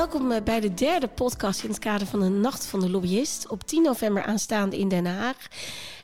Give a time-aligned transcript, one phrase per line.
[0.00, 3.48] Welkom eh, bij de derde podcast in het kader van de Nacht van de Lobbyist.
[3.48, 5.36] Op 10 november aanstaande in Den Haag.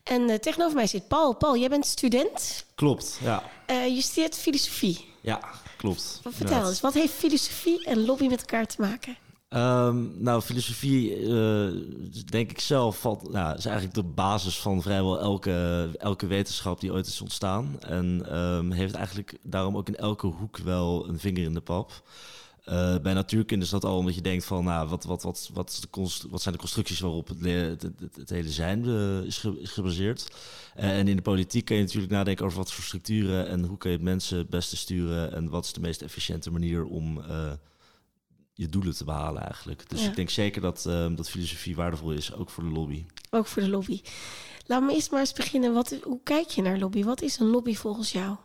[0.03, 1.35] En uh, tegenover mij zit Paul.
[1.35, 2.67] Paul, jij bent student.
[2.75, 3.43] Klopt, ja.
[3.71, 5.09] Uh, je studeert filosofie.
[5.21, 5.41] Ja,
[5.77, 6.21] klopt.
[6.29, 9.17] Vertel eens, wat heeft filosofie en lobby met elkaar te maken?
[9.49, 11.73] Um, nou, filosofie, uh,
[12.27, 16.93] denk ik zelf, valt, nou, is eigenlijk de basis van vrijwel elke, elke wetenschap die
[16.93, 17.77] ooit is ontstaan.
[17.81, 22.03] En um, heeft eigenlijk daarom ook in elke hoek wel een vinger in de pap.
[22.69, 25.87] Uh, bij natuurkunde is dat al omdat je denkt van, nou, wat, wat, wat, wat,
[25.91, 29.61] de wat zijn de constructies waarop het, het, het, het hele zijn uh, is, ge,
[29.61, 30.29] is, gebaseerd.
[30.77, 33.79] Uh, en in de politiek kan je natuurlijk nadenken over wat voor structuren en hoe
[33.79, 37.23] kun je mensen het beste sturen en wat is de meest efficiënte manier om
[38.57, 39.89] je doelen te behalen eigenlijk.
[39.91, 40.09] Dus Ja.
[40.09, 43.05] ik denk zeker dat, ehm, dat filosofie waardevol is, ook voor de lobby.
[43.31, 44.01] Ook voor de lobby.
[44.67, 45.73] Laten we eerst maar eens beginnen.
[45.73, 47.05] Wat, hoe kijk je naar lobby?
[47.05, 48.37] Wat is een lobby volgens jou?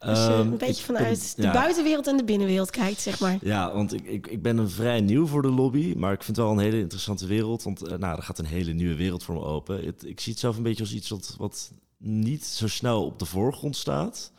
[0.00, 1.52] Als je Ehm, een beetje ben- vanuit de ja.
[1.52, 3.38] buitenwereld en de binnenwereld kijkt, zeg maar.
[3.42, 6.36] Ja, want ik, ik, ik ben een vrij nieuw voor de lobby, maar ik vind
[6.36, 7.62] het wel een hele interessante wereld.
[7.62, 9.84] Want eh, nou, er gaat een hele nieuwe wereld voor me open.
[9.84, 13.18] Het, ik zie het zelf een beetje als iets wat, wat niet zo snel op
[13.18, 14.32] de voorgrond staat.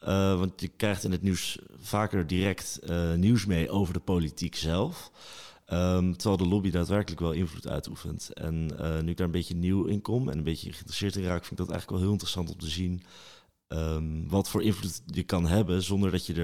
[0.00, 4.54] Eh, want je krijgt in het nieuws vaker direct eh, nieuws mee over de politiek
[4.56, 5.10] zelf.
[5.66, 8.30] Ehm, terwijl de lobby daadwerkelijk wel invloed uitoefent.
[8.34, 8.66] En
[9.04, 11.50] nu ik daar een beetje nieuw in kom en een beetje geïnteresseerd in raak, vind
[11.50, 13.02] ik dat eigenlijk wel heel interessant om te zien
[13.68, 16.34] ehm, wat voor invloed je kan hebben zonder dat je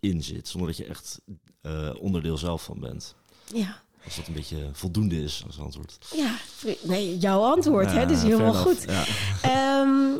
[0.00, 0.48] erin zit.
[0.48, 1.20] Zonder dat je echt
[1.60, 3.14] eh, onderdeel zelf van bent.
[3.54, 3.80] Ja.
[4.04, 5.98] Als dat een beetje voldoende is als antwoord.
[6.16, 6.36] Ja,
[6.82, 8.00] nee, jouw antwoord, hè?
[8.00, 8.82] Ja, Dus helemaal goed.
[8.88, 9.04] Ja.
[9.42, 10.12] Ehm,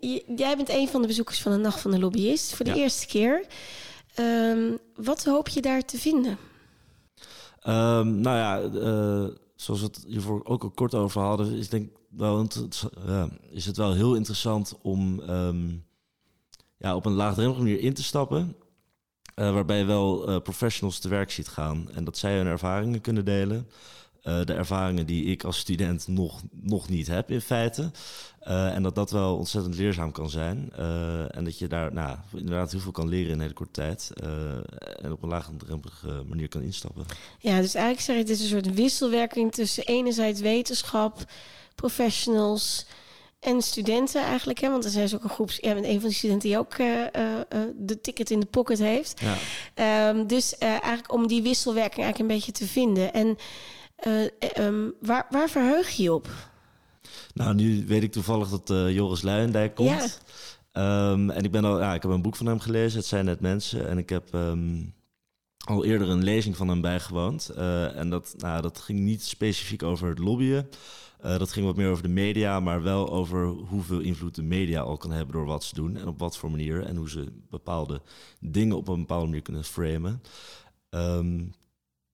[0.00, 2.70] j- jij bent een van de bezoekers van de Nacht van de Lobbyist voor de
[2.74, 2.76] Ja.
[2.82, 3.46] eerste keer.
[4.14, 6.38] Ehm, wat hoop je daar te vinden?
[7.62, 12.38] Nou ja, eh, zoals we het hiervoor ook al kort over hadden, is, denk wel
[13.50, 15.76] is het wel heel interessant om ehm,
[16.76, 18.56] ja, op een laagdrempelige manier in te stappen.
[19.34, 23.00] eh, waarbij je wel eh, professionals te werk ziet gaan en dat zij hun ervaringen
[23.00, 23.68] kunnen delen.
[24.24, 27.90] Eh, de ervaringen die ik als student nog, nog niet heb in feite.
[28.40, 30.70] Eh, en dat dat wel ontzettend leerzaam kan zijn.
[30.76, 33.72] Eh, en dat je daar nou, inderdaad heel veel kan leren in een hele korte
[33.72, 34.10] tijd.
[35.02, 37.04] en op een laagdrempelige manier kan instappen.
[37.38, 41.24] Ja, dus eigenlijk zeg je, het is een soort wisselwerking tussen enerzijds wetenschap,
[41.74, 42.86] professionals
[43.40, 44.58] en studenten eigenlijk.
[44.58, 44.70] Hè?
[44.70, 46.76] Want er zijn dus ook een groep, bent een van die studenten die ook
[47.76, 49.20] de ticket in de pocket heeft.
[49.20, 49.36] Ja.
[49.74, 53.12] Ehm, dus eigenlijk om die wisselwerking eigenlijk een beetje te vinden.
[53.12, 53.38] En
[54.04, 54.24] eh,
[54.66, 56.28] ehm, waar, waar verheug je je op?
[57.34, 60.20] Nou, nu weet ik toevallig dat eh, Joris Luijendijk komt.
[60.74, 61.10] Ja.
[61.12, 63.24] Ehm, en ik, ben al, ja, ik heb een boek van hem gelezen, Het zijn
[63.24, 63.88] net mensen.
[63.88, 64.82] En ik heb ehm,
[65.64, 67.48] al eerder een lezing van hem bijgewoond.
[67.48, 70.68] Eh, en dat, nou, dat ging niet specifiek over het lobbyen.
[71.20, 74.80] Eh, dat ging wat meer over de media, maar wel over hoeveel invloed de media
[74.80, 76.82] al kan hebben door wat ze doen en op wat voor manier.
[76.82, 78.00] En hoe ze bepaalde
[78.40, 80.22] dingen op een bepaalde manier kunnen framen.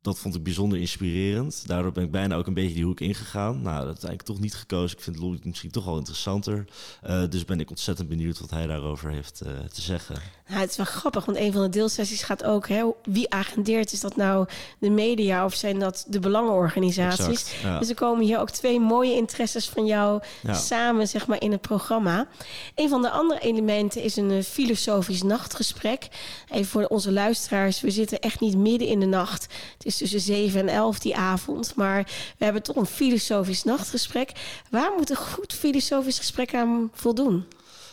[0.02, 1.66] Dat vond ik bijzonder inspirerend.
[1.66, 3.62] Daardoor ben ik bijna ook een beetje die hoek ingegaan.
[3.62, 4.96] Nou, dat eigenlijk toch niet gekozen.
[4.96, 6.64] Ik vind lobby misschien toch wel interessanter.
[7.02, 10.16] Eh, dus ben ik ontzettend benieuwd wat hij daarover heeft eh, te zeggen.
[10.50, 12.68] Het is wel grappig, want een van de deelsessies gaat ook...
[12.68, 14.46] Hè, wie agendeert, is dat nou
[14.78, 17.26] de media of zijn dat de belangenorganisaties?
[17.26, 17.78] Exact, ja.
[17.78, 20.54] Dus er komen hier ook twee mooie interesses van jou Ja.
[20.54, 22.26] samen zeg maar, in het programma.
[22.74, 26.08] Een van de andere elementen is een eh, filosofisch nachtgesprek.
[26.50, 29.42] Even voor onze luisteraars, we zitten echt niet midden in de nacht.
[29.76, 32.02] Het is tussen 7 en 11 die avond, maar
[32.38, 34.32] we hebben toch een filosofisch nachtgesprek.
[34.70, 37.46] Waar moet een goed filosofisch gesprek aan voldoen?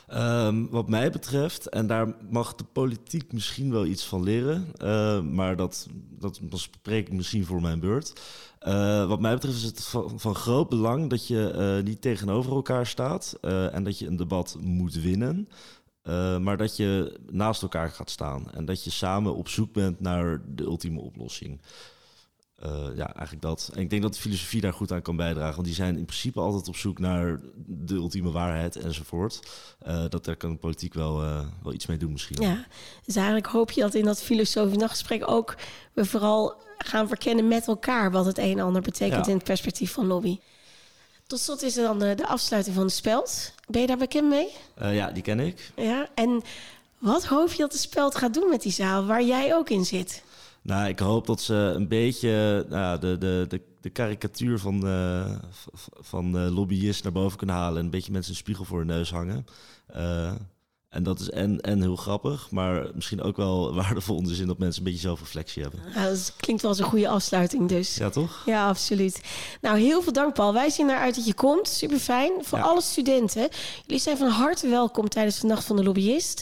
[0.07, 5.21] Ehm, wat mij betreft, en daar mag de politiek misschien wel iets van leren, eh,
[5.21, 5.87] maar dat,
[6.19, 8.13] dat, spreek ik misschien voor mijn beurt.
[8.59, 9.83] Eh, wat mij betreft is het
[10.15, 14.57] van, groot belang dat je eh, niet tegenover elkaar staat en dat je een debat
[14.61, 15.49] moet winnen.
[16.41, 20.41] maar dat je naast elkaar gaat staan en dat je samen op zoek bent naar
[20.55, 21.61] de ultieme oplossing.
[22.57, 23.69] Eh, ja, eigenlijk dat.
[23.73, 25.53] En ik denk dat de filosofie daar goed aan kan bijdragen.
[25.55, 29.39] Want die zijn in principe altijd op zoek naar de ultieme waarheid enzovoort.
[29.79, 32.41] Eh, dat daar kan de politiek wel, eh, wel iets mee doen misschien.
[32.41, 32.65] Ja,
[33.05, 35.55] dus eigenlijk hoop je dat in dat filosofisch nachtgesprek ook
[35.93, 39.31] we vooral gaan verkennen met elkaar wat het een en ander betekent Ja.
[39.31, 40.39] in het perspectief van lobby.
[41.27, 43.53] Tot slot is er dan de, de afsluiting van de speld.
[43.67, 44.47] Ben je daar bekend mee?
[44.79, 45.71] Ja, die ken ik.
[45.75, 46.09] Ja.
[46.15, 46.41] En
[46.97, 49.85] wat hoop je dat de speld gaat doen met die zaal waar jij ook in
[49.85, 50.23] zit?
[50.67, 54.81] Nou, ik hoop dat ze een beetje nou, de, de, de, de karikatuur van,
[55.99, 57.77] van de lobbyist naar boven kunnen halen.
[57.77, 59.45] En een beetje mensen een spiegel voor hun neus hangen.
[59.87, 60.33] Eh,
[60.89, 64.47] En dat is en, en heel grappig, maar misschien ook wel waardevol in de zin
[64.47, 65.81] dat mensen een beetje zelfreflectie hebben.
[65.95, 67.95] Ja, dat klinkt wel als een goede afsluiting dus.
[67.95, 68.41] Ja, toch?
[68.45, 69.21] Ja, absoluut.
[69.61, 70.53] Nou, heel veel dank Paul.
[70.53, 71.67] Wij zien eruit dat je komt.
[71.67, 72.31] Super fijn.
[72.41, 72.63] Voor Ja.
[72.63, 73.47] alle studenten.
[73.85, 76.41] Jullie zijn van harte welkom tijdens de Nacht van de Lobbyist.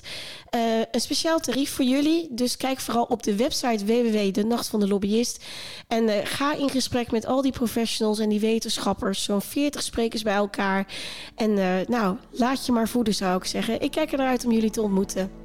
[0.50, 2.28] Eh, een speciaal tarief voor jullie.
[2.32, 5.44] Dus kijk vooral op de website www.denachtvandelobbyist.
[5.88, 9.24] En eh, ga in gesprek met al die professionals en die wetenschappers.
[9.24, 10.88] Zo'n 40 sprekers bij elkaar.
[11.36, 13.82] En eh, nou, laat je maar voeden zou ik zeggen.
[13.82, 15.45] Ik kijk eruit om jullie te ontmoeten.